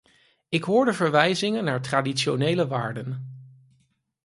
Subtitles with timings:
[0.49, 3.27] Ik hoorde verwijzingen naar traditionele waarden.